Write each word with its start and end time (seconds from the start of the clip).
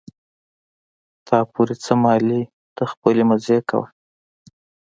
تا 1.27 1.37
پورې 1.51 1.75
څه 1.83 1.93
مالې 2.03 2.41
ته 2.75 2.83
خپلې 2.91 3.23
مزې 3.29 3.57
کوه. 3.69 3.87